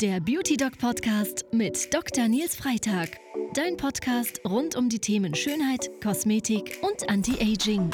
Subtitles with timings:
[0.00, 2.26] Der Beauty Doc Podcast mit Dr.
[2.26, 3.18] Nils Freitag.
[3.52, 7.90] Dein Podcast rund um die Themen Schönheit, Kosmetik und Anti-Aging.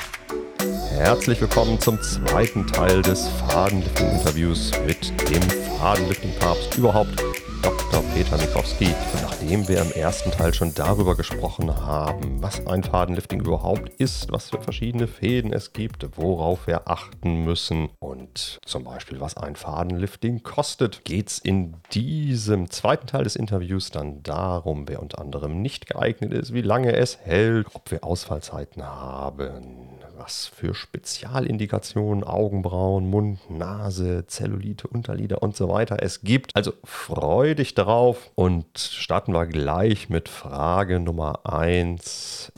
[0.91, 5.43] Herzlich willkommen zum zweiten Teil des Fadenlifting-Interviews mit dem
[5.81, 7.21] Fadenlifting-Papst überhaupt,
[7.67, 8.01] Dr.
[8.15, 8.95] Peter Mikowski.
[9.13, 14.31] Und nachdem wir im ersten Teil schon darüber gesprochen haben, was ein Fadenlifting überhaupt ist,
[14.31, 19.57] was für verschiedene Fäden es gibt, worauf wir achten müssen und zum Beispiel, was ein
[19.57, 25.61] Fadenlifting kostet, geht es in diesem zweiten Teil des Interviews dann darum, wer unter anderem
[25.61, 29.96] nicht geeignet ist, wie lange es hält, ob wir Ausfallzeiten haben,
[30.27, 36.57] was für Spezialindikationen, Augenbrauen, Mund, Nase, Zellulite, Unterlider und so weiter es gibt.
[36.57, 42.51] Also freu dich darauf und starten wir gleich mit Frage Nummer 1.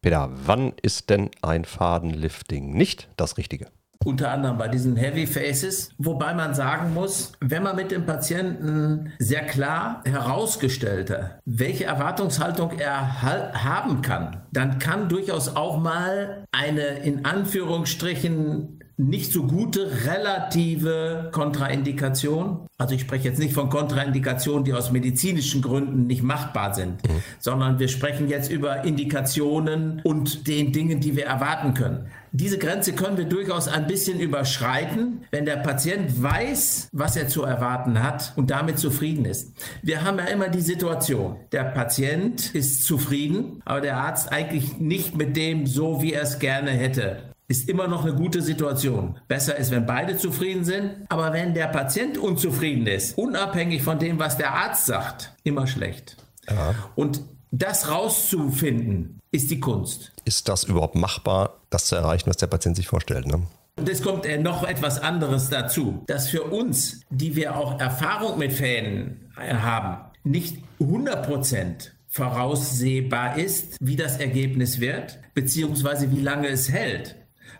[0.00, 3.66] Peter, wann ist denn ein Fadenlifting nicht das Richtige?
[4.06, 9.12] Unter anderem bei diesen Heavy Faces, wobei man sagen muss, wenn man mit dem Patienten
[9.18, 17.24] sehr klar herausgestellte, welche Erwartungshaltung er haben kann, dann kann durchaus auch mal eine in
[17.24, 22.66] Anführungsstrichen nicht so gute relative Kontraindikation.
[22.78, 27.22] Also ich spreche jetzt nicht von Kontraindikationen, die aus medizinischen Gründen nicht machbar sind, mhm.
[27.38, 32.06] sondern wir sprechen jetzt über Indikationen und den Dingen, die wir erwarten können.
[32.32, 37.42] Diese Grenze können wir durchaus ein bisschen überschreiten, wenn der Patient weiß, was er zu
[37.42, 39.52] erwarten hat und damit zufrieden ist.
[39.82, 45.16] Wir haben ja immer die Situation, der Patient ist zufrieden, aber der Arzt eigentlich nicht
[45.16, 49.18] mit dem so, wie er es gerne hätte ist immer noch eine gute Situation.
[49.28, 54.18] Besser ist, wenn beide zufrieden sind, aber wenn der Patient unzufrieden ist, unabhängig von dem,
[54.18, 56.16] was der Arzt sagt, immer schlecht.
[56.48, 56.74] Ja.
[56.96, 60.12] Und das rauszufinden, ist die Kunst.
[60.24, 63.26] Ist das überhaupt machbar, das zu erreichen, was der Patient sich vorstellt?
[63.26, 63.42] Ne?
[63.78, 68.38] Und es kommt äh, noch etwas anderes dazu, dass für uns, die wir auch Erfahrung
[68.38, 76.22] mit Fäden äh, haben, nicht 100 Prozent voraussehbar ist, wie das Ergebnis wird, beziehungsweise wie
[76.22, 77.14] lange es hält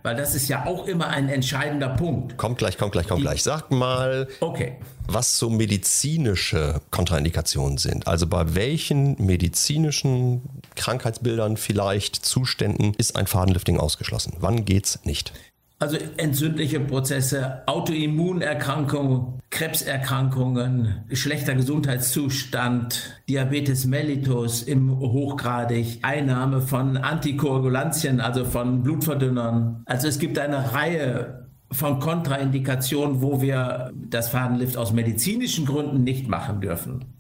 [0.07, 2.37] weil das ist ja auch immer ein entscheidender Punkt.
[2.37, 3.43] Kommt gleich, kommt gleich, kommt gleich.
[3.43, 4.77] Sag mal, okay.
[5.09, 8.07] was so medizinische Kontraindikationen sind.
[8.07, 10.43] Also bei welchen medizinischen
[10.77, 14.35] Krankheitsbildern, vielleicht Zuständen ist ein Fadenlifting ausgeschlossen?
[14.39, 15.33] Wann geht's nicht?
[15.79, 28.47] Also entzündliche Prozesse, Autoimmunerkrankungen, Krebserkrankungen, schlechter Gesundheitszustand, Diabetes mellitus im hochgradig, Einnahme von Antikoagulantien, also
[28.47, 29.83] von Blutverdünnern.
[29.85, 36.27] Also es gibt eine Reihe von Kontraindikationen, wo wir das Fadenlift aus medizinischen Gründen nicht
[36.27, 37.16] machen dürfen.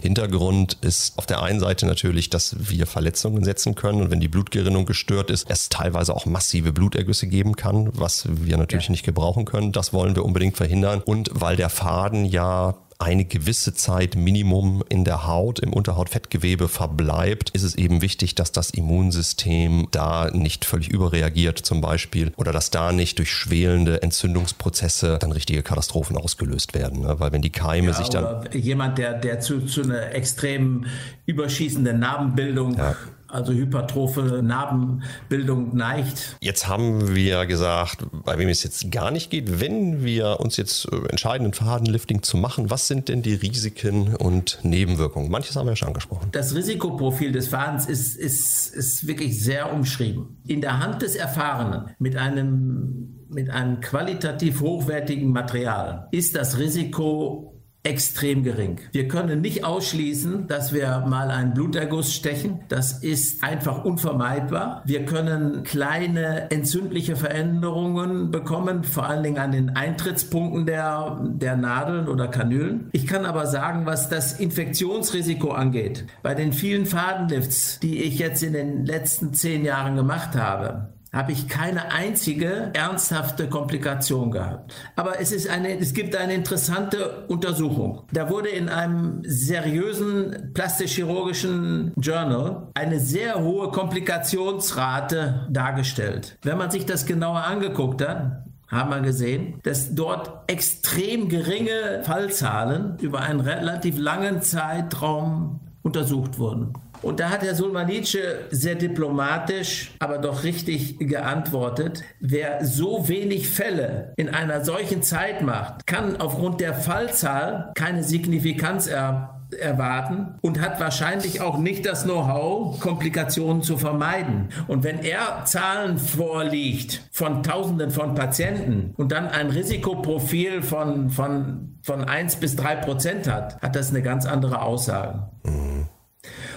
[0.00, 4.28] Hintergrund ist auf der einen Seite natürlich, dass wir Verletzungen setzen können und wenn die
[4.28, 8.92] Blutgerinnung gestört ist, es teilweise auch massive Blutergüsse geben kann, was wir natürlich ja.
[8.92, 9.72] nicht gebrauchen können.
[9.72, 11.02] Das wollen wir unbedingt verhindern.
[11.04, 17.50] Und weil der Faden ja eine gewisse Zeit Minimum in der Haut, im Unterhautfettgewebe verbleibt,
[17.50, 22.70] ist es eben wichtig, dass das Immunsystem da nicht völlig überreagiert zum Beispiel oder dass
[22.70, 27.00] da nicht durch schwelende Entzündungsprozesse dann richtige Katastrophen ausgelöst werden.
[27.00, 27.18] Ne?
[27.18, 28.48] Weil wenn die Keime ja, sich dann...
[28.52, 30.84] Jemand, der, der zu, zu einer extrem
[31.26, 32.96] überschießenden Narbenbildung ja
[33.32, 36.36] also hypertrophe Narbenbildung neigt.
[36.40, 40.86] Jetzt haben wir gesagt, bei wem es jetzt gar nicht geht, wenn wir uns jetzt
[40.92, 45.30] äh, entscheiden, ein Fadenlifting zu machen, was sind denn die Risiken und Nebenwirkungen?
[45.30, 46.28] Manches haben wir ja schon angesprochen.
[46.32, 50.38] Das Risikoprofil des Fadens ist, ist, ist wirklich sehr umschrieben.
[50.46, 57.59] In der Hand des Erfahrenen mit einem mit einem qualitativ hochwertigen Material ist das Risiko
[57.82, 58.78] extrem gering.
[58.92, 62.60] Wir können nicht ausschließen, dass wir mal einen Bluterguss stechen.
[62.68, 64.82] Das ist einfach unvermeidbar.
[64.84, 72.06] Wir können kleine entzündliche Veränderungen bekommen, vor allen Dingen an den Eintrittspunkten der, der Nadeln
[72.08, 72.90] oder Kanülen.
[72.92, 78.42] Ich kann aber sagen, was das Infektionsrisiko angeht, bei den vielen Fadenlifts, die ich jetzt
[78.42, 84.74] in den letzten zehn Jahren gemacht habe, habe ich keine einzige ernsthafte Komplikation gehabt.
[84.94, 88.04] Aber es, ist eine, es gibt eine interessante Untersuchung.
[88.12, 96.38] Da wurde in einem seriösen plastisch-chirurgischen Journal eine sehr hohe Komplikationsrate dargestellt.
[96.42, 102.96] Wenn man sich das genauer angeguckt hat, haben wir gesehen, dass dort extrem geringe Fallzahlen
[103.00, 106.74] über einen relativ langen Zeitraum untersucht wurden.
[107.02, 108.18] Und da hat Herr Sulmanice
[108.50, 112.02] sehr diplomatisch, aber doch richtig geantwortet.
[112.20, 118.86] Wer so wenig Fälle in einer solchen Zeit macht, kann aufgrund der Fallzahl keine Signifikanz
[118.86, 124.48] er erwarten und hat wahrscheinlich auch nicht das Know-how, Komplikationen zu vermeiden.
[124.68, 131.78] Und wenn er Zahlen vorliegt von Tausenden von Patienten und dann ein Risikoprofil von, von,
[131.82, 135.24] von 1 bis 3 Prozent hat, hat das eine ganz andere Aussage.
[135.44, 135.69] Mhm.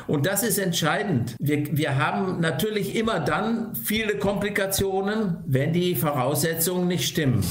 [0.08, 1.36] Und das ist entscheidend.
[1.40, 7.44] Wir, wir haben natürlich immer dann viele Komplikationen, wenn die Voraussetzungen nicht stimmen.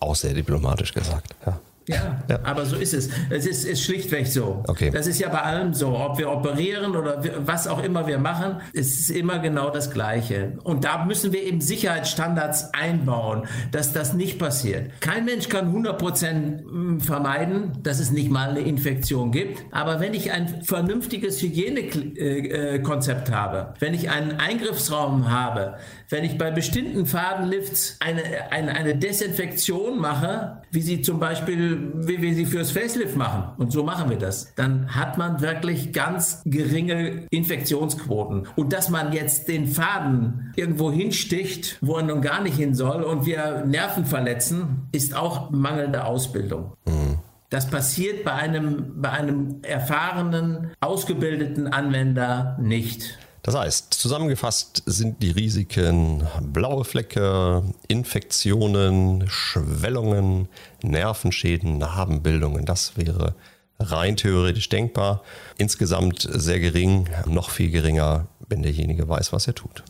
[0.00, 1.34] Auch sehr diplomatisch gesagt.
[1.44, 1.58] Ja.
[1.88, 3.10] Ja, ja, aber so ist es.
[3.30, 4.64] Es ist, ist schlichtweg so.
[4.66, 4.90] Okay.
[4.90, 5.96] Das ist ja bei allem so.
[5.96, 10.54] Ob wir operieren oder was auch immer wir machen, es ist immer genau das Gleiche.
[10.64, 15.00] Und da müssen wir eben Sicherheitsstandards einbauen, dass das nicht passiert.
[15.00, 19.62] Kein Mensch kann 100 Prozent hm, vermeiden, dass es nicht mal eine Infektion gibt.
[19.70, 25.76] Aber wenn ich ein vernünftiges Hygienekonzept habe, wenn ich einen Eingriffsraum habe,
[26.08, 32.22] wenn ich bei bestimmten Fadenlifts eine, eine, eine Desinfektion mache, wie sie zum Beispiel, wie
[32.22, 36.42] wir sie fürs Facelift machen, und so machen wir das, dann hat man wirklich ganz
[36.44, 38.48] geringe Infektionsquoten.
[38.56, 43.02] Und dass man jetzt den Faden irgendwo hinsticht, wo er nun gar nicht hin soll
[43.02, 46.72] und wir Nerven verletzen, ist auch mangelnde Ausbildung.
[46.86, 47.18] Mhm.
[47.50, 53.18] Das passiert bei einem, bei einem erfahrenen, ausgebildeten Anwender nicht.
[53.46, 60.48] Das heißt, zusammengefasst sind die Risiken blaue Flecke, Infektionen, Schwellungen,
[60.82, 62.64] Nervenschäden, Narbenbildungen.
[62.64, 63.36] Das wäre
[63.78, 65.22] rein theoretisch denkbar.
[65.58, 69.84] Insgesamt sehr gering, noch viel geringer, wenn derjenige weiß, was er tut.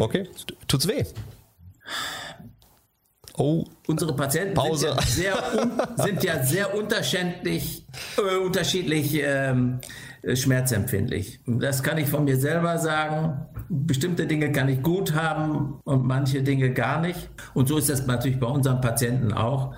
[0.00, 0.28] Okay,
[0.66, 1.04] tut's weh?
[3.34, 4.96] Oh, unsere Patienten Pause.
[5.06, 7.86] Sind, ja sehr, un, sind ja sehr unterschiedlich,
[8.18, 11.40] äh, unterschiedlich ähm, äh, schmerzempfindlich.
[11.46, 13.46] Das kann ich von mir selber sagen.
[13.68, 17.30] Bestimmte Dinge kann ich gut haben und manche Dinge gar nicht.
[17.54, 19.74] Und so ist das natürlich bei unseren Patienten auch.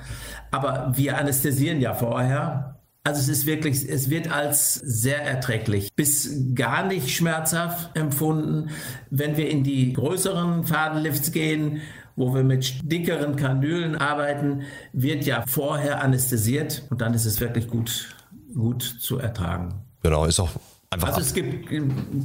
[0.50, 2.80] Aber wir anästhesieren ja vorher.
[3.04, 8.70] Also es ist wirklich, es wird als sehr erträglich bis gar nicht schmerzhaft empfunden.
[9.10, 11.80] Wenn wir in die größeren Fadenlifts gehen,
[12.14, 14.62] wo wir mit dickeren Kanülen arbeiten,
[14.92, 18.14] wird ja vorher anästhesiert und dann ist es wirklich gut,
[18.54, 19.82] gut zu ertragen.
[20.02, 20.50] Genau, ist auch
[20.90, 21.08] einfach.
[21.08, 21.68] Also es gibt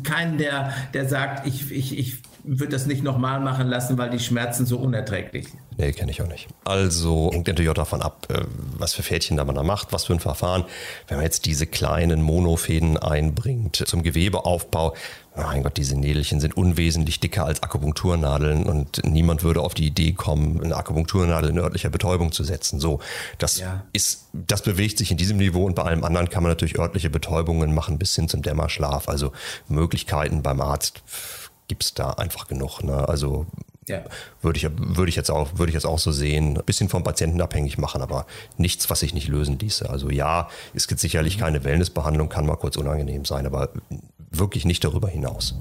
[0.03, 4.19] keinen, der, der sagt, ich, ich, ich würde das nicht nochmal machen lassen, weil die
[4.19, 5.59] Schmerzen so unerträglich sind.
[5.77, 6.47] Nee, kenne ich auch nicht.
[6.63, 8.41] Also hängt natürlich auch davon ab, äh,
[8.77, 10.63] was für Fädchen da man da macht, was für ein Verfahren.
[11.07, 14.95] Wenn man jetzt diese kleinen Monofäden einbringt zum Gewebeaufbau,
[15.35, 20.13] mein Gott, diese Nädelchen sind unwesentlich dicker als Akupunkturnadeln und niemand würde auf die Idee
[20.13, 22.79] kommen, eine Akupunkturnadel in örtlicher Betäubung zu setzen.
[22.79, 22.99] So,
[23.37, 23.83] das ja.
[23.93, 27.11] ist, das bewegt sich in diesem Niveau und bei allem anderen kann man natürlich örtliche
[27.11, 29.07] Betäubungen machen bis hin zum Dämmerschlaf.
[29.07, 29.31] Also
[29.67, 31.03] Möglichkeiten beim Arzt
[31.67, 32.83] gibt es da einfach genug.
[32.83, 33.07] Ne?
[33.07, 33.45] Also
[33.87, 34.03] ja.
[34.41, 36.57] Würde ich, würde ich jetzt auch, würde ich jetzt auch so sehen.
[36.57, 38.25] Ein bisschen vom Patienten abhängig machen, aber
[38.57, 39.89] nichts, was sich nicht lösen ließe.
[39.89, 41.41] Also ja, es gibt sicherlich mhm.
[41.41, 43.69] keine Wellnessbehandlung, kann mal kurz unangenehm sein, aber
[44.29, 45.55] wirklich nicht darüber hinaus.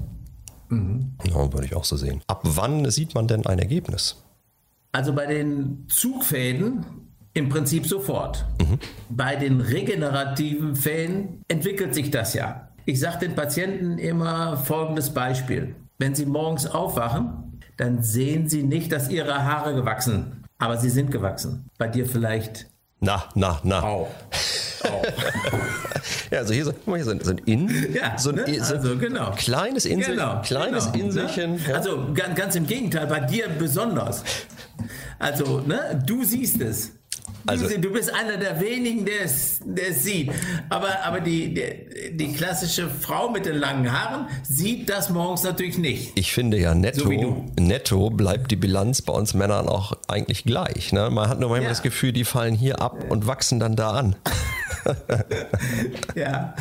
[0.69, 1.13] Mhm.
[1.25, 2.21] Ja, würde ich auch so sehen.
[2.27, 4.17] Ab wann sieht man denn ein Ergebnis?
[4.91, 6.85] Also bei den Zugfäden
[7.33, 8.45] im Prinzip sofort.
[8.59, 8.79] Mhm.
[9.09, 12.69] Bei den regenerativen Fäden entwickelt sich das ja.
[12.85, 15.75] Ich sage den Patienten immer folgendes Beispiel.
[15.97, 21.11] Wenn sie morgens aufwachen, dann sehen Sie nicht, dass Ihre Haare gewachsen, aber sie sind
[21.11, 21.69] gewachsen.
[21.77, 22.67] Bei dir vielleicht.
[22.99, 23.83] Na, na, na.
[23.83, 24.09] Auch.
[26.31, 28.63] ja, also hier so, hier so, so ein In, ja, so ein, ne?
[28.63, 29.31] so also, genau.
[29.31, 31.55] kleines Insel, genau, kleines genau, Inselchen.
[31.55, 31.59] Ne?
[31.67, 31.75] Ja.
[31.75, 34.23] Also ganz, ganz im Gegenteil, bei dir besonders.
[35.19, 36.91] Also, ne, du siehst es.
[37.47, 40.31] Also, du bist einer der wenigen, der es, der es sieht.
[40.69, 45.77] Aber, aber die, die, die, klassische Frau mit den langen Haaren sieht das morgens natürlich
[45.77, 46.11] nicht.
[46.15, 50.91] Ich finde ja netto, so netto bleibt die Bilanz bei uns Männern auch eigentlich gleich.
[50.91, 51.09] Ne?
[51.09, 51.69] Man hat nur manchmal ja.
[51.69, 54.15] das Gefühl, die fallen hier ab und wachsen dann da an.
[56.15, 56.53] ja,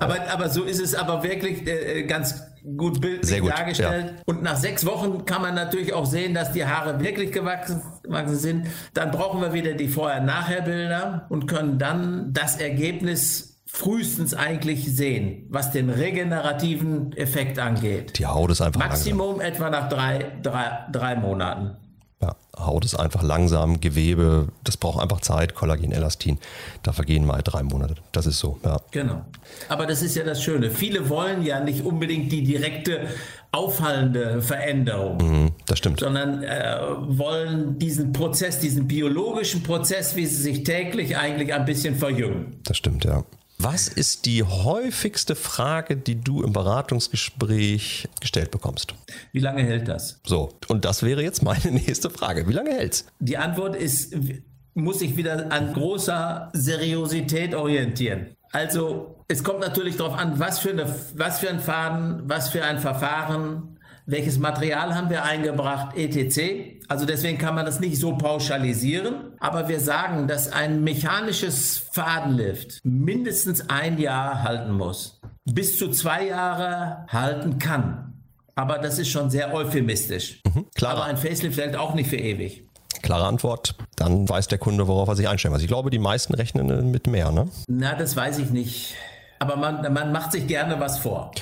[0.00, 2.42] aber, aber so ist es aber wirklich äh, ganz
[2.76, 4.14] gut bildlich gut, dargestellt.
[4.16, 4.22] Ja.
[4.26, 8.36] Und nach sechs Wochen kann man natürlich auch sehen, dass die Haare wirklich gewachsen, gewachsen
[8.36, 8.66] sind.
[8.94, 15.72] Dann brauchen wir wieder die Vorher-Nachher-Bilder und können dann das Ergebnis frühestens eigentlich sehen, was
[15.72, 18.18] den regenerativen Effekt angeht.
[18.18, 19.52] Die Haut ist einfach Maximum langsam.
[19.52, 21.76] etwa nach drei, drei, drei Monaten.
[22.24, 26.38] Ja, Haut ist einfach langsam, Gewebe, das braucht einfach Zeit, Kollagen, Elastin,
[26.82, 27.96] da vergehen mal drei Monate.
[28.12, 28.80] Das ist so, ja.
[28.92, 29.24] Genau.
[29.68, 30.70] Aber das ist ja das Schöne.
[30.70, 33.08] Viele wollen ja nicht unbedingt die direkte
[33.52, 35.18] auffallende Veränderung.
[35.18, 36.00] Mhm, das stimmt.
[36.00, 36.78] Sondern äh,
[37.08, 42.56] wollen diesen Prozess, diesen biologischen Prozess, wie sie sich täglich eigentlich ein bisschen verjüngen.
[42.64, 43.22] Das stimmt, ja.
[43.58, 48.94] Was ist die häufigste Frage, die du im Beratungsgespräch gestellt bekommst?
[49.32, 50.20] Wie lange hält das?
[50.26, 52.48] So, und das wäre jetzt meine nächste Frage.
[52.48, 53.06] Wie lange hält's?
[53.20, 54.14] Die Antwort ist,
[54.74, 58.36] muss sich wieder an großer Seriosität orientieren.
[58.50, 62.62] Also es kommt natürlich darauf an, was für, eine, was für ein Faden, was für
[62.62, 63.73] ein Verfahren,
[64.06, 66.76] welches Material haben wir eingebracht, etc.
[66.88, 72.80] Also deswegen kann man das nicht so pauschalisieren, aber wir sagen, dass ein mechanisches Fadenlift
[72.84, 78.12] mindestens ein Jahr halten muss, bis zu zwei Jahre halten kann.
[78.54, 80.40] Aber das ist schon sehr euphemistisch.
[80.46, 80.92] Mhm, klar.
[80.92, 82.68] Aber ein Facelift hält auch nicht für ewig.
[83.02, 85.62] Klare Antwort, dann weiß der Kunde, worauf er sich einstellen muss.
[85.62, 87.48] Ich glaube, die meisten rechnen mit mehr, ne?
[87.66, 88.94] Na, das weiß ich nicht.
[89.40, 91.32] Aber man, man macht sich gerne was vor.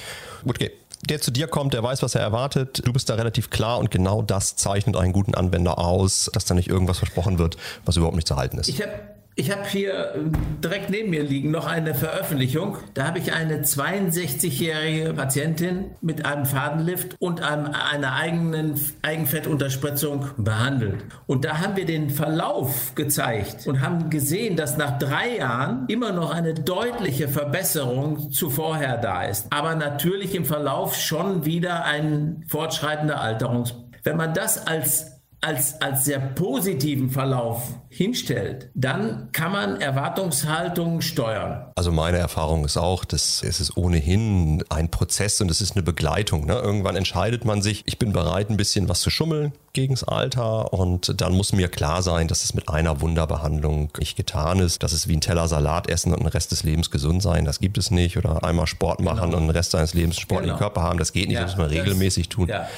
[0.44, 2.86] Gut, okay der zu dir kommt, der weiß, was er erwartet.
[2.86, 6.54] Du bist da relativ klar und genau das zeichnet einen guten Anwender aus, dass da
[6.54, 8.68] nicht irgendwas versprochen wird, was überhaupt nicht zu halten ist.
[8.68, 8.92] Ich habe
[9.34, 10.18] ich habe hier äh,
[10.62, 12.76] direkt neben mir liegen noch eine Veröffentlichung.
[12.94, 21.04] Da habe ich eine 62-jährige Patientin mit einem Fadenlift und einem, einer eigenen Eigenfettunterspritzung behandelt.
[21.26, 26.12] Und da haben wir den Verlauf gezeigt und haben gesehen, dass nach drei Jahren immer
[26.12, 29.46] noch eine deutliche Verbesserung zu da ist.
[29.50, 33.74] Aber natürlich im Verlauf schon wieder ein fortschreitender Alterungs.
[34.04, 35.11] Wenn man das als
[35.42, 41.66] als, als sehr positiven Verlauf hinstellt, dann kann man Erwartungshaltungen steuern.
[41.74, 45.82] Also meine Erfahrung ist auch, dass es ist ohnehin ein Prozess und es ist eine
[45.82, 46.46] Begleitung.
[46.46, 46.54] Ne?
[46.54, 51.20] Irgendwann entscheidet man sich, ich bin bereit, ein bisschen was zu schummeln gegens Alter und
[51.20, 54.82] dann muss mir klar sein, dass es mit einer Wunderbehandlung nicht getan ist.
[54.82, 57.44] dass es wie ein Teller Salat essen und den Rest des Lebens gesund sein.
[57.44, 58.16] Das gibt es nicht.
[58.16, 59.38] Oder einmal Sport machen genau.
[59.38, 60.54] und den Rest seines Lebens Sport genau.
[60.54, 60.98] im Körper haben.
[60.98, 61.36] Das geht nicht.
[61.36, 62.48] Ja, das muss man regelmäßig tun.
[62.48, 62.68] Ja.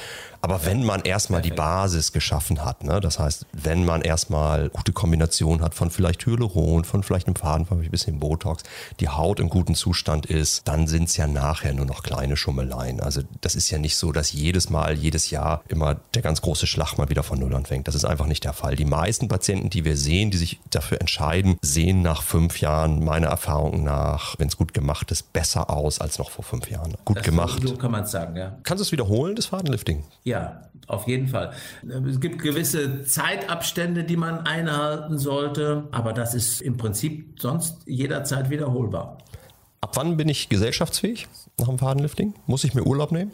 [0.45, 4.93] Aber wenn man erstmal die Basis geschaffen hat, ne, das heißt, wenn man erstmal gute
[4.93, 8.61] Kombination hat von vielleicht Hyaluron, von vielleicht einem Faden, von ein bisschen Botox,
[8.99, 13.01] die Haut im guten Zustand ist, dann sind es ja nachher nur noch kleine Schummeleien.
[13.01, 16.67] Also das ist ja nicht so, dass jedes Mal, jedes Jahr immer der ganz große
[16.67, 17.87] Schlag mal wieder von Null anfängt.
[17.87, 18.75] Das ist einfach nicht der Fall.
[18.75, 23.29] Die meisten Patienten, die wir sehen, die sich dafür entscheiden, sehen nach fünf Jahren meiner
[23.29, 26.93] Erfahrung nach, wenn es gut gemacht ist, besser aus als noch vor fünf Jahren.
[27.03, 27.63] Gut das gemacht.
[27.65, 28.59] So kann man es sagen, ja.
[28.61, 30.03] Kannst du es wiederholen, das Fadenlifting?
[30.23, 31.51] Ja, ja, auf jeden Fall.
[32.07, 38.49] Es gibt gewisse Zeitabstände, die man einhalten sollte, aber das ist im Prinzip sonst jederzeit
[38.49, 39.17] wiederholbar.
[39.81, 41.27] Ab wann bin ich gesellschaftsfähig
[41.59, 42.33] nach dem Fadenlifting?
[42.47, 43.31] Muss ich mir Urlaub nehmen?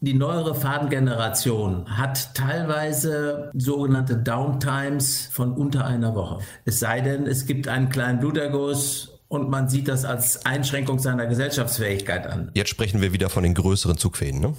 [0.00, 6.40] Die neuere Fadengeneration hat teilweise sogenannte Downtimes von unter einer Woche.
[6.64, 11.26] Es sei denn, es gibt einen kleinen Bluterguss und man sieht das als Einschränkung seiner
[11.26, 12.50] Gesellschaftsfähigkeit an.
[12.54, 14.54] Jetzt sprechen wir wieder von den größeren Zugfäden, ne?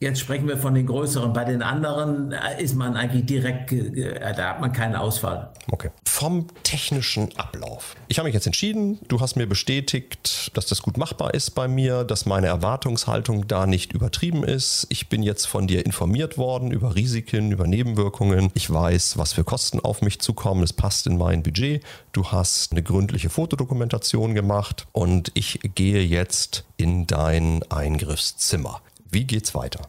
[0.00, 1.32] Jetzt sprechen wir von den größeren.
[1.32, 5.50] Bei den anderen äh, ist man eigentlich direkt, äh, da hat man keinen Ausfall.
[5.72, 5.90] Okay.
[6.04, 7.96] Vom technischen Ablauf.
[8.06, 11.66] Ich habe mich jetzt entschieden, du hast mir bestätigt, dass das gut machbar ist bei
[11.66, 14.86] mir, dass meine Erwartungshaltung da nicht übertrieben ist.
[14.88, 18.50] Ich bin jetzt von dir informiert worden über Risiken, über Nebenwirkungen.
[18.54, 20.62] Ich weiß, was für Kosten auf mich zukommen.
[20.62, 21.82] Es passt in mein Budget.
[22.12, 28.80] Du hast eine gründliche Fotodokumentation gemacht und ich gehe jetzt in dein Eingriffszimmer.
[29.10, 29.80] Wie geht's weiter?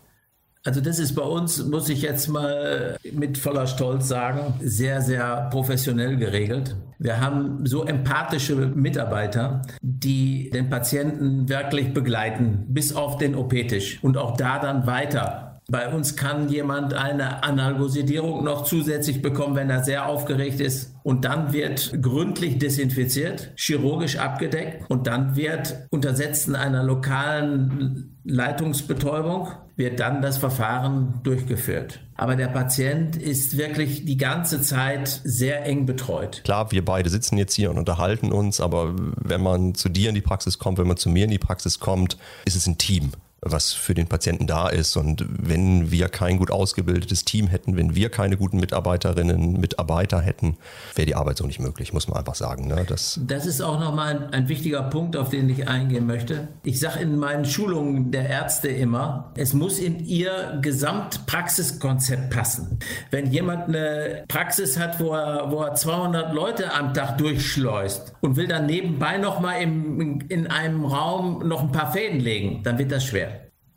[0.66, 5.48] Also das ist bei uns, muss ich jetzt mal mit voller Stolz sagen, sehr, sehr
[5.52, 6.76] professionell geregelt.
[6.98, 14.18] Wir haben so empathische Mitarbeiter, die den Patienten wirklich begleiten, bis auf den OP-Tisch und
[14.18, 19.84] auch da dann weiter bei uns kann jemand eine Analgosidierung noch zusätzlich bekommen, wenn er
[19.84, 20.96] sehr aufgeregt ist.
[21.04, 29.48] Und dann wird gründlich desinfiziert, chirurgisch abgedeckt und dann wird unter Setzen einer lokalen Leitungsbetäubung
[29.76, 32.02] wird dann das Verfahren durchgeführt.
[32.16, 36.42] Aber der Patient ist wirklich die ganze Zeit sehr eng betreut.
[36.44, 40.16] Klar, wir beide sitzen jetzt hier und unterhalten uns, aber wenn man zu dir in
[40.16, 43.12] die Praxis kommt, wenn man zu mir in die Praxis kommt, ist es ein Team
[43.42, 44.98] was für den Patienten da ist.
[44.98, 50.58] Und wenn wir kein gut ausgebildetes Team hätten, wenn wir keine guten Mitarbeiterinnen, Mitarbeiter hätten,
[50.96, 52.68] wäre die Arbeit so nicht möglich, muss man einfach sagen.
[52.68, 52.86] Ne?
[52.88, 56.50] Das, das ist auch nochmal ein, ein wichtiger Punkt, auf den ich eingehen möchte.
[56.64, 62.80] Ich sage in meinen Schulungen der Ärzte immer, es muss in ihr Gesamtpraxiskonzept passen.
[63.12, 68.36] Wenn jemand eine Praxis hat, wo er, wo er 200 Leute am Tag durchschleust und
[68.36, 72.92] will dann nebenbei nochmal in, in einem Raum noch ein paar Fäden legen, dann wird
[72.92, 73.29] das schwer.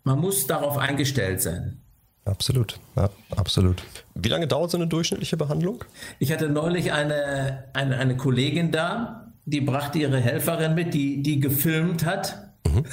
[0.04, 1.80] Man muss darauf eingestellt sein.
[2.24, 3.82] Absolut, ja, absolut.
[4.14, 5.84] Wie lange dauert so eine durchschnittliche Behandlung?
[6.20, 11.40] Ich hatte neulich eine, eine, eine Kollegin da, die brachte ihre Helferin mit, die, die
[11.40, 12.52] gefilmt hat.
[12.66, 12.84] Mhm.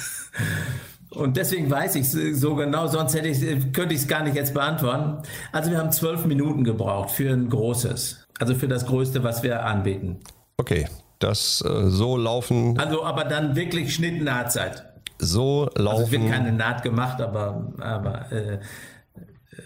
[1.10, 3.40] Und deswegen weiß ich es so genau, sonst hätte ich,
[3.72, 5.22] könnte ich es gar nicht jetzt beantworten.
[5.52, 9.64] Also wir haben zwölf Minuten gebraucht für ein großes, also für das Größte, was wir
[9.64, 10.20] anbieten.
[10.56, 10.88] Okay,
[11.18, 12.78] das äh, so laufen.
[12.78, 14.89] Also aber dann wirklich Schnitt-Nahtzeit
[15.20, 15.88] so laufen.
[15.88, 18.58] Also es wird keine Naht gemacht, aber, aber äh,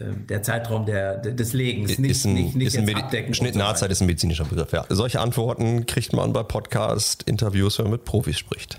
[0.01, 3.35] der Zeitraum der, des Legens, nicht, ist ein, nicht, nicht ist ein Abdecken.
[3.35, 4.85] Schnitt Nahzeit ist ein medizinischer Begriff, ja.
[4.89, 8.79] Solche Antworten kriegt man bei Podcast-Interviews, wenn man mit Profis spricht.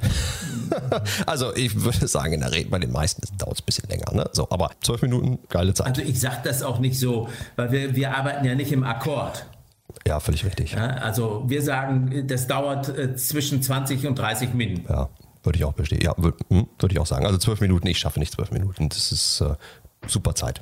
[1.26, 4.14] also ich würde sagen, in der Regel bei den meisten dauert es ein bisschen länger.
[4.14, 4.30] Ne?
[4.34, 5.88] So, aber zwölf Minuten, geile Zeit.
[5.88, 9.46] Also ich sage das auch nicht so, weil wir, wir arbeiten ja nicht im Akkord.
[10.08, 10.74] Ja, völlig richtig.
[10.74, 14.86] Ja, also wir sagen, das dauert äh, zwischen 20 und 30 Minuten.
[14.90, 15.10] Ja,
[15.46, 16.02] würde ich auch bestehen.
[16.02, 17.26] Ja, würde hm, würd ich auch sagen.
[17.26, 18.90] Also zwölf Minuten, ich schaffe nicht zwölf Minuten.
[18.90, 19.56] Das ist äh,
[20.08, 20.62] super Zeit.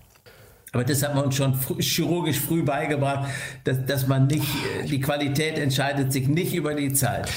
[0.71, 3.29] Aber das hat man uns schon früh, chirurgisch früh beigebracht,
[3.63, 4.47] dass, dass man nicht,
[4.81, 7.29] äh, die Qualität entscheidet sich nicht über die Zeit.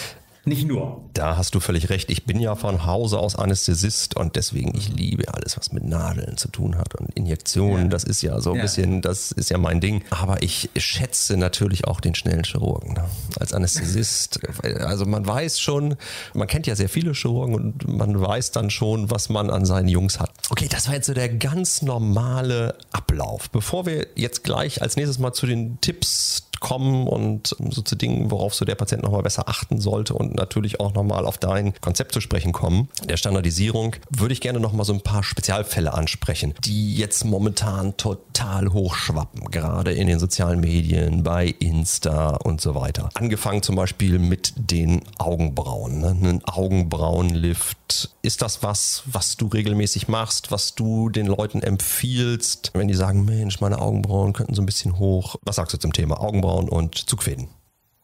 [0.46, 1.02] Nicht nur.
[1.12, 2.08] Da hast du völlig recht.
[2.08, 6.36] Ich bin ja von Hause aus Anästhesist und deswegen, ich liebe alles, was mit Nadeln
[6.36, 7.86] zu tun hat und Injektionen.
[7.86, 7.88] Ja.
[7.88, 8.62] Das ist ja so ein ja.
[8.62, 10.04] bisschen, das ist ja mein Ding.
[10.10, 12.92] Aber ich schätze natürlich auch den schnellen Chirurgen.
[12.92, 13.04] Ne?
[13.40, 14.40] Als Anästhesist.
[14.86, 15.96] Also man weiß schon,
[16.34, 19.88] man kennt ja sehr viele Chirurgen und man weiß dann schon, was man an seinen
[19.88, 20.30] Jungs hat.
[20.50, 23.50] Okay, das war jetzt so der ganz normale Ablauf.
[23.50, 28.30] Bevor wir jetzt gleich als nächstes mal zu den Tipps kommen und so zu Dingen,
[28.30, 32.12] worauf so der Patient nochmal besser achten sollte und natürlich auch nochmal auf dein Konzept
[32.12, 36.96] zu sprechen kommen, der Standardisierung, würde ich gerne nochmal so ein paar Spezialfälle ansprechen, die
[36.96, 43.08] jetzt momentan total hochschwappen, gerade in den sozialen Medien, bei Insta und so weiter.
[43.14, 46.00] Angefangen zum Beispiel mit den Augenbrauen.
[46.00, 46.08] Ne?
[46.08, 48.10] Ein Augenbrauenlift.
[48.22, 53.25] Ist das was, was du regelmäßig machst, was du den Leuten empfiehlst, wenn die sagen,
[53.25, 55.36] Mensch, meine Augenbrauen könnten so ein bisschen hoch.
[55.42, 56.45] Was sagst du zum Thema Augenbrauen?
[56.46, 57.48] Augenbrauen und Zugfäden.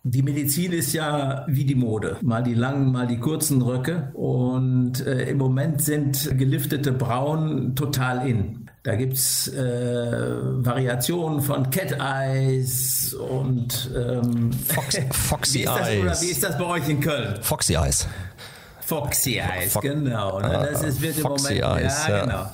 [0.04, 2.16] Die Medizin ist ja wie die Mode.
[2.22, 4.11] Mal die langen, mal die kurzen Röcke.
[4.14, 8.68] Und äh, im Moment sind geliftete Brauen total in.
[8.82, 16.02] Da gibt es äh, Variationen von Cat Eyes und ähm, Fox, Foxy wie Eyes.
[16.02, 17.38] Oder wie ist das bei euch in Köln?
[17.40, 18.08] Foxy Eyes.
[18.80, 20.40] Foxy Eyes, Fo genau.
[20.40, 20.66] Ne?
[20.68, 21.80] Das ist, wird im Foxy Moment.
[21.80, 22.50] Eyes, ja, ja, genau.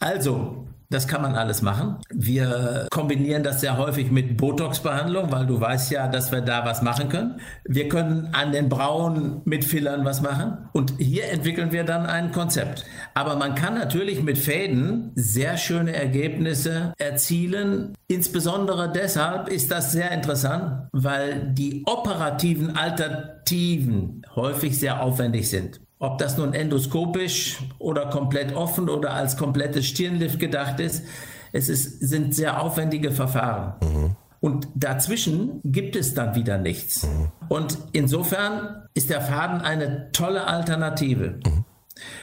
[0.00, 1.96] Also, das kann man alles machen.
[2.10, 6.80] Wir kombinieren das sehr häufig mit Botox-Behandlung, weil du weißt ja, dass wir da was
[6.82, 7.40] machen können.
[7.64, 12.32] Wir können an den Brauen mit Fillern was machen und hier entwickeln wir dann ein
[12.32, 12.86] Konzept.
[13.14, 17.94] Aber man kann natürlich mit Fäden sehr schöne Ergebnisse erzielen.
[18.06, 25.80] Insbesondere deshalb ist das sehr interessant, weil die operativen Alternativen häufig sehr aufwendig sind.
[26.00, 31.04] Ob das nun endoskopisch oder komplett offen oder als komplettes Stirnlift gedacht ist,
[31.52, 33.74] es ist, sind sehr aufwendige Verfahren.
[33.82, 34.16] Mhm.
[34.40, 37.04] Und dazwischen gibt es dann wieder nichts.
[37.04, 37.32] Mhm.
[37.48, 41.40] Und insofern ist der Faden eine tolle Alternative.
[41.44, 41.64] Mhm.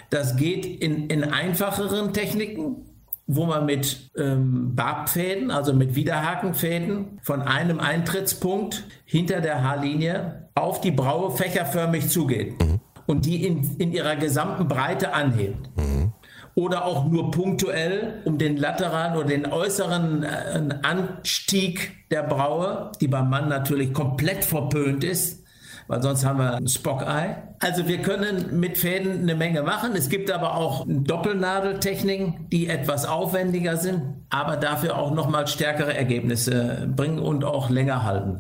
[0.10, 2.86] Das geht in, in einfacheren Techniken,
[3.28, 10.80] wo man mit ähm, Barbfäden, also mit Widerhakenfäden, von einem Eintrittspunkt hinter der Haarlinie auf
[10.80, 12.62] die Braue fächerförmig zugeht.
[12.62, 12.74] Mhm
[13.06, 15.70] und die in, in ihrer gesamten Breite anhebt.
[15.78, 16.13] Mhm.
[16.56, 23.10] Oder auch nur punktuell, um den lateralen oder den äußeren äh, Anstieg der Braue, die
[23.10, 25.44] beim Mann natürlich komplett verpönt ist,
[25.88, 27.36] weil sonst haben wir ein Spock-Eye.
[27.60, 29.91] Also wir können mit Fäden eine Menge machen.
[29.96, 36.88] Es gibt aber auch Doppelnadeltechniken, die etwas aufwendiger sind, aber dafür auch nochmal stärkere Ergebnisse
[36.96, 38.38] bringen und auch länger halten.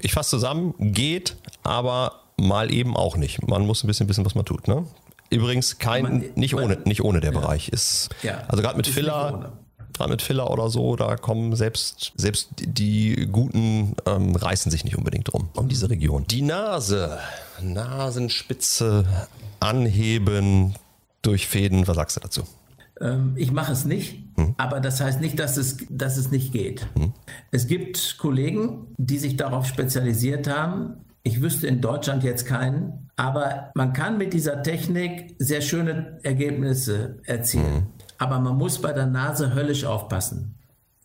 [0.00, 3.46] Ich fasse zusammen, geht, aber mal eben auch nicht.
[3.46, 4.68] Man muss ein bisschen wissen, was man tut.
[4.68, 4.86] Ne?
[5.30, 7.38] Übrigens kein, man, nicht, man, ohne, nicht ohne der ja.
[7.38, 8.08] Bereich ist.
[8.22, 9.52] Ja, also gerade mit Filler,
[9.92, 14.96] gerade mit Filler oder so, da kommen selbst, selbst die Guten ähm, reißen sich nicht
[14.96, 16.24] unbedingt drum, um diese Region.
[16.28, 17.18] Die Nase,
[17.60, 19.04] Nasenspitze
[19.60, 20.74] anheben
[21.22, 22.42] durch Fäden, was sagst du dazu?
[23.00, 24.54] Ähm, ich mache es nicht, hm.
[24.56, 26.86] aber das heißt nicht, dass es, dass es nicht geht.
[26.94, 27.12] Hm.
[27.50, 33.70] Es gibt Kollegen, die sich darauf spezialisiert haben, ich wüsste in Deutschland jetzt keinen, aber
[33.74, 37.74] man kann mit dieser Technik sehr schöne Ergebnisse erzielen.
[37.74, 37.86] Mhm.
[38.16, 40.57] Aber man muss bei der Nase höllisch aufpassen.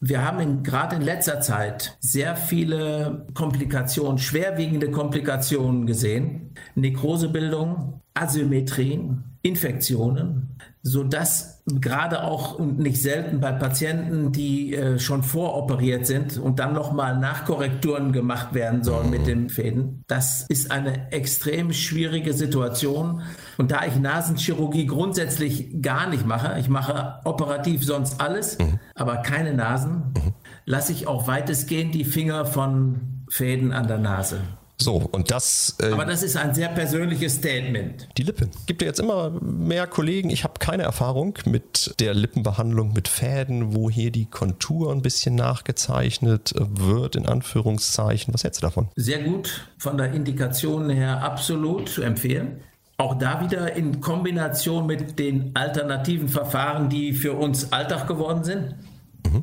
[0.06, 6.56] Wir haben gerade in letzter Zeit sehr viele Komplikationen, schwerwiegende Komplikationen gesehen.
[6.76, 16.06] Nekrosebildung, Asymmetrien, Infektionen, sodass gerade auch und nicht selten bei Patienten, die äh, schon voroperiert
[16.06, 21.72] sind und dann nochmal Nachkorrekturen gemacht werden sollen mit den Fäden, das ist eine extrem
[21.72, 23.22] schwierige Situation.
[23.58, 28.80] Und da ich Nasenchirurgie grundsätzlich gar nicht mache, ich mache operativ sonst alles, mhm.
[28.96, 30.34] Aber keine Nasen, mhm.
[30.66, 34.42] lasse ich auch weitestgehend die Finger von Fäden an der Nase.
[34.78, 35.78] So, und das.
[35.80, 38.10] Äh, Aber das ist ein sehr persönliches Statement.
[38.18, 38.50] Die Lippe.
[38.66, 40.30] Gibt ja jetzt immer mehr Kollegen.
[40.30, 45.36] Ich habe keine Erfahrung mit der Lippenbehandlung mit Fäden, wo hier die Kontur ein bisschen
[45.36, 48.34] nachgezeichnet wird, in Anführungszeichen.
[48.34, 48.90] Was hältst du davon?
[48.96, 49.68] Sehr gut.
[49.78, 52.60] Von der Indikation her absolut zu empfehlen.
[52.98, 58.76] Auch da wieder in Kombination mit den alternativen Verfahren, die für uns Alltag geworden sind.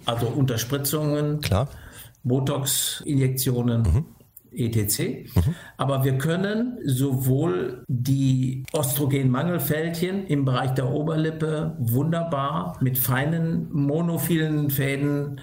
[0.07, 1.69] also Unterspritzungen, Klar.
[2.23, 4.05] Botox-Injektionen.
[4.53, 5.31] etc.
[5.77, 15.41] Aber wir können sowohl die Östrogenmangelfältchen im Bereich der Oberlippe wunderbar mit feinen monophilen Fäden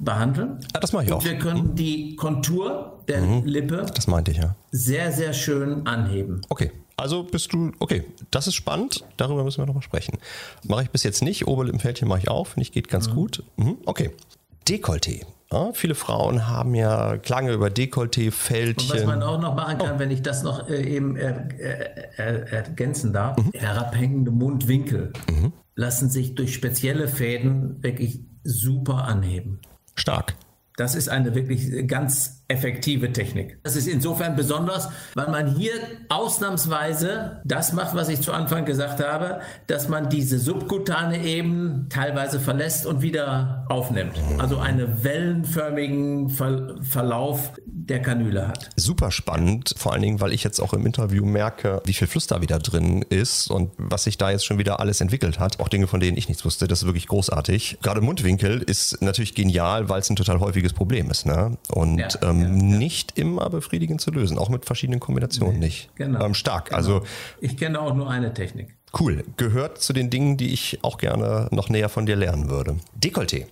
[0.00, 0.58] behandeln.
[0.74, 1.24] Ja, das mache ich Und auch.
[1.24, 4.54] wir können die Kontur der Lippe Das meinte ich ja.
[4.70, 6.40] sehr, sehr schön anheben.
[6.50, 6.70] Okay.
[6.98, 10.18] Also bist du, okay, das ist spannend, darüber müssen wir nochmal sprechen.
[10.64, 13.42] Mache ich bis jetzt nicht, Oberlippenfältchen mache ich auch, finde ich geht ganz gut.
[13.56, 13.76] Mhm.
[13.84, 14.10] Okay.
[14.66, 15.24] Dekolleté.
[15.52, 17.68] Ja, viele Frauen haben ja, klagen ja über
[18.90, 19.84] Und was man auch noch machen Oh.
[19.84, 21.48] kann, wenn ich das noch äh, eben er,
[22.16, 23.50] er, ergänzen darf, Mhm.
[23.54, 25.12] herabhängende Mundwinkel
[25.76, 29.60] lassen sich durch spezielle Fäden wirklich super anheben.
[29.94, 30.34] Stark.
[30.76, 33.58] Das ist eine wirklich ganz effektive Technik.
[33.64, 35.72] Das ist insofern besonders, weil man hier
[36.08, 42.38] ausnahmsweise das macht, was ich zu Anfang gesagt habe, dass man diese subkutane Ebene teilweise
[42.38, 44.20] verlässt und wieder aufnimmt.
[44.38, 48.70] Also einen wellenförmigen Ver Verlauf der Kanüle hat.
[48.76, 52.26] Super spannend, vor allen Dingen, weil ich jetzt auch im Interview merke, wie viel Fluss
[52.26, 55.60] da wieder drin ist und was sich da jetzt schon wieder alles entwickelt hat.
[55.60, 56.66] Auch Dinge, von denen ich nichts wusste.
[56.66, 57.78] Das ist wirklich großartig.
[57.82, 61.26] Gerade Mundwinkel ist natürlich genial, weil es ein total häufiges Problem ist.
[61.26, 61.56] Ne?
[61.68, 65.90] Und Ja, ähm, ja, nicht immer befriedigend zu lösen, auch mit verschiedenen Kombinationen nicht.
[65.94, 66.24] genau.
[66.24, 66.72] Ähm, stark.
[66.72, 67.02] Also
[67.40, 68.74] Ich kenne auch nur eine Technik.
[68.98, 69.24] Cool.
[69.36, 72.76] Gehört zu den Dingen, die ich auch gerne noch näher von dir lernen würde.
[72.98, 73.46] Dekolleté.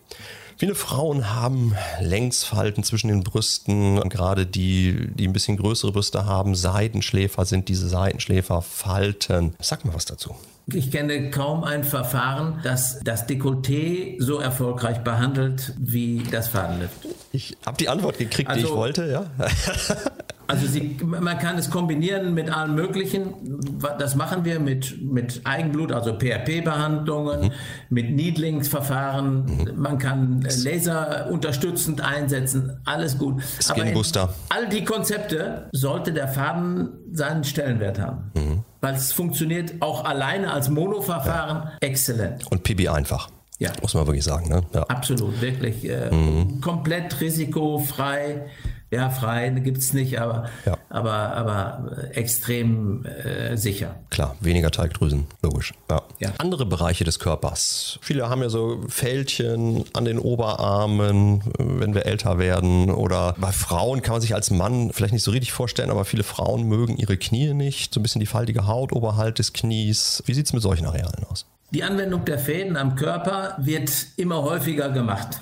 [0.57, 6.55] Viele Frauen haben Längsfalten zwischen den Brüsten, gerade die, die ein bisschen größere Brüste haben.
[6.55, 9.55] Seitenschläfer sind diese Seitenschläferfalten.
[9.61, 10.37] Sag mal was dazu.
[10.67, 16.95] Ich kenne kaum ein Verfahren, das das Dekolleté so erfolgreich behandelt wie das Fadenlift.
[17.33, 19.27] Ich habe die Antwort gekriegt, die ich Also- wollte, ja.
[20.47, 23.35] Also sie, man kann es kombinieren mit allem Möglichen.
[23.99, 27.53] Das machen wir mit, mit Eigenblut, also PRP-Behandlungen,
[27.89, 29.73] mit Needlingsverfahren.
[29.77, 32.79] Man kann Laser unterstützend einsetzen.
[32.85, 33.43] Alles gut.
[33.69, 34.35] Aber in Skin-Booster.
[34.51, 38.65] all die Konzepte sollte der Faden seinen Stellenwert haben.
[38.81, 42.51] Weil es funktioniert auch alleine als Monoverfahren exzellent.
[42.51, 43.29] Und PB einfach.
[43.59, 43.71] Ja.
[43.81, 44.63] Muss man wirklich sagen, ne?
[44.75, 44.83] Ja.
[44.83, 46.11] Absolut, wirklich äh,
[46.61, 48.47] komplett risikofrei.
[48.95, 50.79] Ja, frei gibt es nicht, aber, Ja.
[50.89, 53.97] aber, aber äh, extrem äh, sicher.
[54.11, 55.75] Klar, weniger Teigdrüsen, logisch.
[55.91, 56.03] Ja.
[56.21, 56.31] Ja.
[56.39, 57.99] Andere Bereiche des Körpers.
[58.03, 62.91] Viele haben ja so Fältchen an den Oberarmen, äh, wenn wir älter werden.
[62.91, 66.23] Oder bei Frauen kann man sich als Mann vielleicht nicht so richtig vorstellen, aber viele
[66.23, 67.93] Frauen mögen ihre Knie nicht.
[67.93, 70.23] So ein bisschen die faltige Haut oberhalb des Knies.
[70.27, 71.47] Wie sieht es mit solchen Arealen aus?
[71.73, 75.41] Die Anwendung der Fäden am Körper wird immer häufiger gemacht.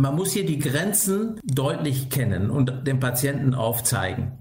[0.00, 4.32] Man muss hier die Grenzen deutlich kennen und dem Patienten aufzeigen.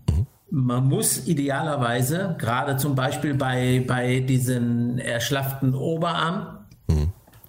[0.50, 6.60] Man muss idealerweise, gerade zum Beispiel bei, bei diesen erschlafften Oberarm,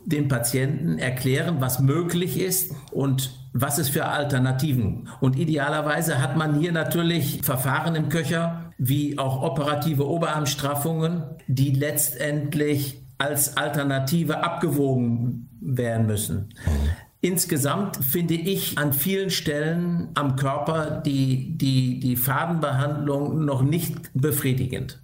[0.05, 5.09] dem Patienten erklären, was möglich ist und was es für Alternativen.
[5.21, 13.07] Und idealerweise hat man hier natürlich Verfahren im Köcher, wie auch operative Oberarmstraffungen, die letztendlich
[13.19, 16.49] als Alternative abgewogen werden müssen.
[17.23, 25.03] Insgesamt finde ich an vielen Stellen am Körper die, die, die Fadenbehandlung noch nicht befriedigend.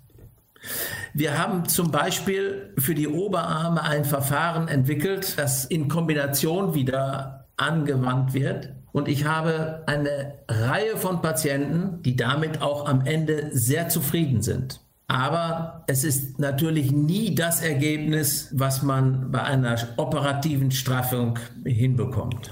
[1.12, 8.32] Wir haben zum Beispiel für die Oberarme ein Verfahren entwickelt, das in Kombination wieder angewandt
[8.32, 8.72] wird.
[8.92, 14.80] Und ich habe eine Reihe von Patienten, die damit auch am Ende sehr zufrieden sind.
[15.08, 22.50] Aber es ist natürlich nie das Ergebnis, was man bei einer operativen Straffung hinbekommt.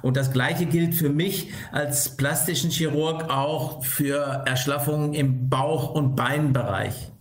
[0.00, 6.16] Und das Gleiche gilt für mich als plastischen Chirurg auch für Erschlaffungen im Bauch- und
[6.16, 7.12] Beinbereich.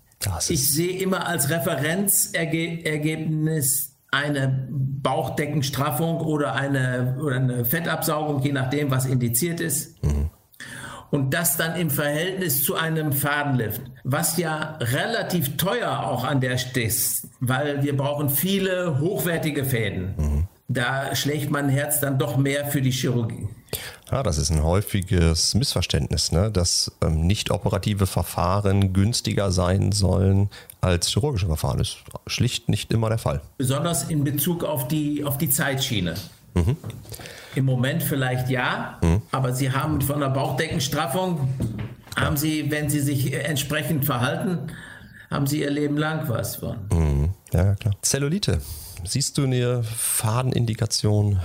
[0.47, 9.05] Ich sehe immer als Referenzergebnis eine Bauchdeckenstraffung oder eine, oder eine Fettabsaugung, je nachdem, was
[9.05, 9.97] indiziert ist.
[11.11, 16.59] Und das dann im Verhältnis zu einem Fadenlift, was ja relativ teuer auch an der
[16.75, 20.47] ist, weil wir brauchen viele hochwertige Fäden.
[20.67, 23.47] Da schlägt mein Herz dann doch mehr für die Chirurgie.
[24.11, 26.51] Ja, das ist ein häufiges Missverständnis, ne?
[26.51, 30.49] dass ähm, nicht operative Verfahren günstiger sein sollen
[30.81, 31.79] als chirurgische Verfahren.
[31.79, 33.41] Das ist schlicht nicht immer der Fall.
[33.57, 36.15] Besonders in Bezug auf die, auf die Zeitschiene.
[37.55, 38.99] Im Moment vielleicht ja,
[39.31, 41.49] aber Sie haben von der Bauchdeckenstraffung,
[42.15, 44.71] haben Sie, wenn Sie sich entsprechend verhalten,
[45.31, 47.33] haben Sie Ihr Leben lang was von.
[47.53, 47.95] Ja, ja, klar.
[48.01, 48.61] Zellulite.
[49.03, 51.39] Siehst du eine Fadenindikation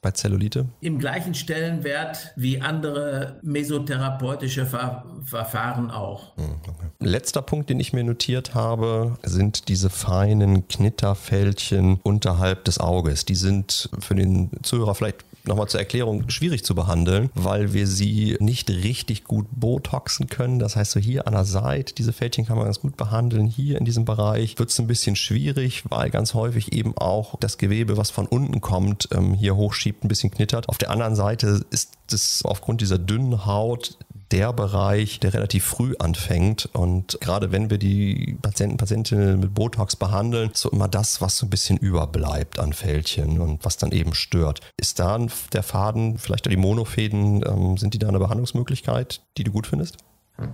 [0.00, 0.66] bei Zellulite?
[0.80, 6.36] Im gleichen Stellenwert wie andere mesotherapeutische Ver Verfahren auch.
[6.36, 6.86] Hm, okay.
[7.00, 13.24] Letzter Punkt, den ich mir notiert habe, sind diese feinen Knitterfältchen unterhalb des Auges.
[13.24, 18.36] Die sind für den Zuhörer vielleicht nochmal zur Erklärung schwierig zu behandeln, weil wir sie
[18.40, 20.58] nicht richtig gut botoxen können.
[20.58, 23.46] Das heißt, so hier an der Seite, diese Fältchen kann man ganz gut behandeln.
[23.46, 27.58] Hier in diesem Bereich wird es ein bisschen schwierig, weil ganz häufig eben auch das
[27.58, 30.68] Gewebe, was von unten kommt, ähm, hier hochschiebt, ein bisschen knittert.
[30.68, 33.98] Auf der anderen Seite ist es aufgrund dieser dünnen Haut
[34.30, 36.68] der Bereich, der relativ früh anfängt.
[36.72, 41.38] Und gerade wenn wir die Patienten, Patientinnen mit Botox behandeln, ist so immer das, was
[41.38, 44.60] so ein bisschen überbleibt an Fältchen und was dann eben stört.
[44.76, 45.18] Ist da
[45.52, 49.98] der Faden, vielleicht die Monofäden, ähm, sind die da eine Behandlungsmöglichkeit, die du gut findest?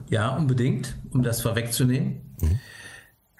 [0.08, 2.34] Ja, unbedingt, um das vorwegzunehmen.
[2.40, 2.58] Mhm.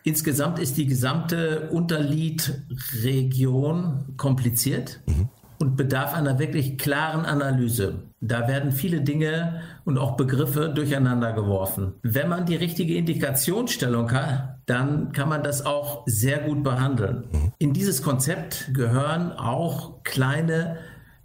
[0.02, 5.00] Insgesamt ist die gesamte Unterlidregion kompliziert.
[5.06, 8.04] Mhm und bedarf einer wirklich klaren Analyse.
[8.20, 11.94] Da werden viele Dinge und auch Begriffe durcheinander geworfen.
[12.02, 17.52] Wenn man die richtige Indikationsstellung hat, dann kann man das auch sehr gut behandeln.
[17.58, 20.78] In dieses Konzept gehören auch kleine,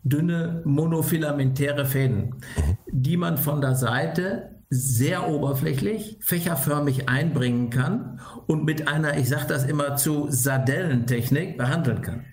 [0.04, 2.36] dünne, monofilamentäre Fäden,
[2.92, 9.48] die man von der Seite sehr oberflächlich, fächerförmig einbringen kann und mit einer, ich sage
[9.48, 12.26] das immer zu, Sardellentechnik behandeln kann.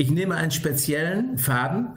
[0.00, 1.88] Ich nehme einen speziellen Faden,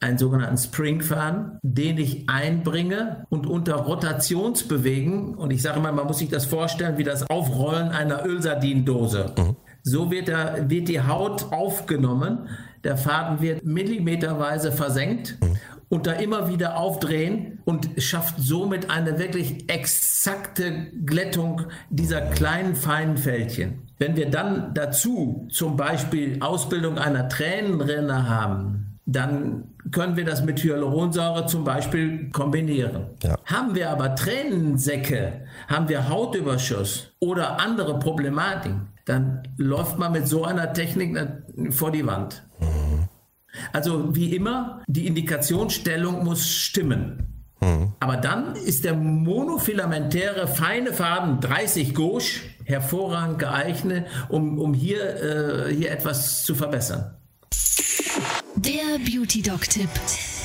[0.00, 6.18] einen sogenannten Springfaden, den ich einbringe und unter Rotationsbewegen, und ich sage mal, man muss
[6.18, 9.34] sich das vorstellen wie das Aufrollen einer Ölsardindose.
[9.36, 9.56] Mhm.
[9.82, 12.48] So wird, der, wird die Haut aufgenommen,
[12.82, 15.58] der Faden wird millimeterweise versenkt mhm.
[15.90, 23.18] und da immer wieder aufdrehen und schafft somit eine wirklich exakte Glättung dieser kleinen, feinen
[23.18, 23.89] Fältchen.
[24.00, 30.64] Wenn wir dann dazu zum Beispiel Ausbildung einer Tränenrinne haben, dann können wir das mit
[30.64, 33.08] Hyaluronsäure zum Beispiel kombinieren.
[33.22, 33.36] Ja.
[33.44, 40.44] Haben wir aber Tränensäcke, haben wir Hautüberschuss oder andere Problematiken, dann läuft man mit so
[40.44, 41.18] einer Technik
[41.68, 42.42] vor die Wand.
[42.58, 43.08] Mhm.
[43.74, 47.44] Also wie immer, die Indikationsstellung muss stimmen.
[47.60, 47.92] Mhm.
[48.00, 55.74] Aber dann ist der monofilamentäre feine Faden 30 Gauche hervorragend geeignet, um, um hier, äh,
[55.74, 57.16] hier etwas zu verbessern.
[58.56, 59.88] Der Beauty Doc Tipp.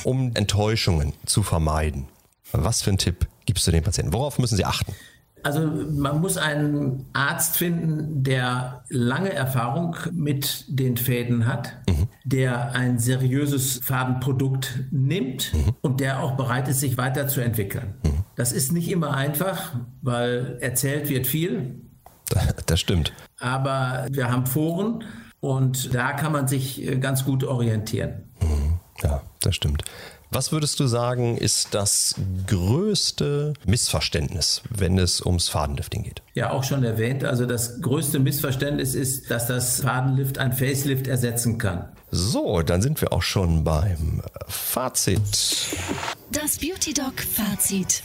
[0.04, 2.08] Um Enttäuschungen zu vermeiden,
[2.52, 4.12] was für einen Tipp gibst du den Patienten?
[4.12, 4.92] Worauf müssen sie achten?
[5.42, 12.08] Also man muss einen Arzt finden, der lange Erfahrung mit den Fäden hat, mhm.
[12.24, 15.76] der ein seriöses Fadenprodukt nimmt mhm.
[15.82, 17.94] und der auch bereit ist, sich weiterzuentwickeln.
[18.02, 18.24] Mhm.
[18.34, 21.85] Das ist nicht immer einfach, weil erzählt wird viel,
[22.66, 23.12] Das stimmt.
[23.38, 25.04] Aber wir haben Foren
[25.40, 28.24] und da kann man sich äh, ganz gut orientieren.
[28.40, 28.78] Mhm.
[29.02, 29.84] Ja, das stimmt.
[30.30, 36.22] Was würdest du sagen, ist das größte Missverständnis, wenn es ums Fadenlifting geht?
[36.34, 37.24] Ja, auch schon erwähnt.
[37.24, 41.88] Also das größte Missverständnis ist, dass das Fadenlift ein Facelift ersetzen kann.
[42.10, 45.76] So, dann sind wir auch schon beim Fazit.
[46.46, 48.04] Das Beauty Doc Fazit.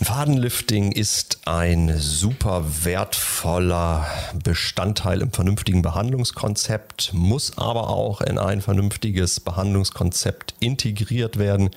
[0.00, 4.06] Fadenlifting ist ein super wertvoller
[4.44, 11.70] Bestandteil im vernünftigen Behandlungskonzept, muss aber auch in ein vernünftiges Behandlungskonzept integriert werden.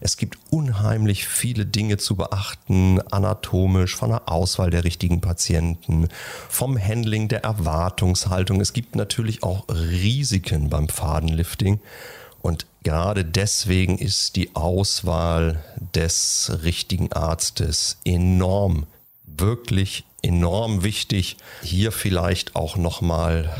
[0.00, 6.08] Es gibt unheimlich viele Dinge zu beachten, anatomisch, von der Auswahl der richtigen Patienten,
[6.48, 8.60] vom Handling der Erwartungshaltung.
[8.60, 11.78] Es gibt natürlich auch Risiken beim Fadenlifting.
[12.42, 15.62] Und gerade deswegen ist die Auswahl
[15.94, 18.86] des richtigen Arztes enorm,
[19.24, 21.36] wirklich enorm wichtig.
[21.62, 23.54] Hier vielleicht auch nochmal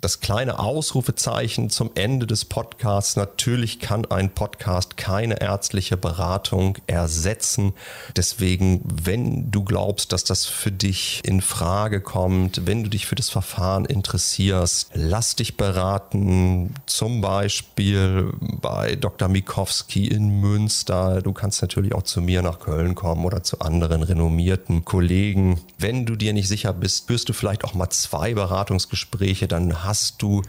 [0.00, 3.16] das kleine Ausrufezeichen zum Ende des Podcasts.
[3.16, 7.74] Natürlich kann ein Podcast keine ärztliche Beratung ersetzen.
[8.16, 13.14] Deswegen, wenn du glaubst, dass das für dich in Frage kommt, wenn du dich für
[13.14, 16.74] das Verfahren interessierst, lass dich beraten.
[16.86, 19.28] Zum Beispiel bei Dr.
[19.28, 21.20] Mikowski in Münster.
[21.20, 25.60] Du kannst natürlich auch zu mir nach Köln kommen oder zu anderen renommierten Kollegen.
[25.78, 30.22] Wenn du dir nicht sicher bist, wirst du vielleicht auch mal zwei Beratungsgespräche, dann hast
[30.22, 30.42] du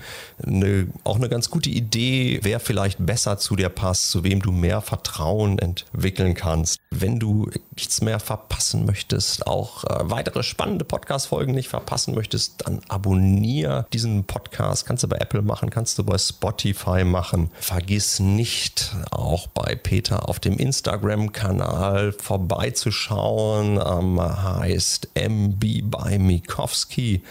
[0.45, 4.51] eine, auch eine ganz gute Idee, wer vielleicht besser zu dir passt, zu wem du
[4.51, 6.77] mehr Vertrauen entwickeln kannst.
[6.91, 12.81] Wenn du nichts mehr verpassen möchtest, auch äh, weitere spannende Podcast-Folgen nicht verpassen möchtest, dann
[12.87, 14.85] abonniere diesen Podcast.
[14.85, 17.49] Kannst du bei Apple machen, kannst du bei Spotify machen.
[17.59, 23.79] Vergiss nicht, auch bei Peter auf dem Instagram-Kanal vorbeizuschauen.
[23.83, 27.23] Ähm, heißt MB bei Mikowski.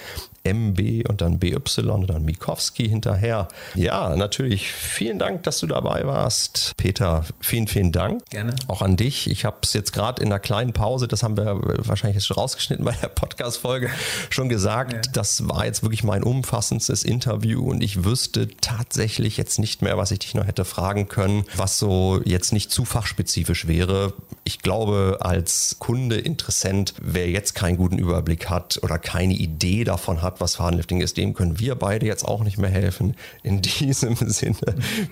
[0.45, 1.61] MB und dann BY
[2.01, 3.49] vorne dann Mikowski hinterher.
[3.75, 6.73] Ja, natürlich vielen Dank, dass du dabei warst.
[6.77, 8.25] Peter, vielen, vielen Dank.
[8.31, 8.55] Gerne.
[8.69, 9.31] Auch an dich.
[9.31, 12.37] Ich habe es jetzt gerade in einer kleinen Pause, das haben wir wahrscheinlich jetzt schon
[12.37, 13.91] rausgeschnitten bei der Podcast-Folge,
[14.31, 15.07] schon gesagt.
[15.07, 15.13] Ja.
[15.13, 20.11] Das war jetzt wirklich mein umfassendstes Interview und ich wüsste tatsächlich jetzt nicht mehr, was
[20.11, 24.15] ich dich noch hätte fragen können, was so jetzt nicht zu fachspezifisch wäre.
[24.51, 30.23] Ich glaube, als Kunde, Interessent, wer jetzt keinen guten Überblick hat oder keine Idee davon
[30.23, 33.15] hat, was Fadenlifting ist, dem können wir beide jetzt auch nicht mehr helfen.
[33.45, 34.57] In diesem Sinne,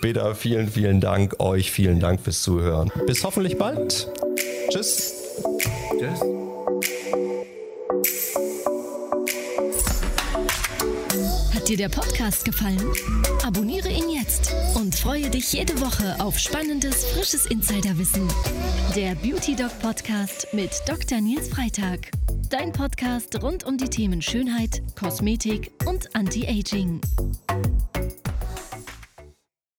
[0.01, 2.91] Peter, vielen, vielen Dank euch, vielen Dank fürs Zuhören.
[3.07, 4.09] Bis hoffentlich bald.
[4.71, 5.15] Tschüss.
[6.01, 6.48] Tschüss.
[11.69, 12.83] Hat dir der Podcast gefallen?
[13.45, 18.27] Abonniere ihn jetzt und freue dich jede Woche auf spannendes, frisches Insiderwissen.
[18.97, 21.21] Der Beauty Dog Podcast mit Dr.
[21.21, 22.11] Nils Freitag.
[22.49, 27.03] Dein Podcast rund um die Themen Schönheit, Kosmetik und Anti-Aging.